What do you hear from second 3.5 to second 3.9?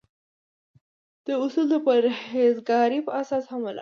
هم ولاړ دي.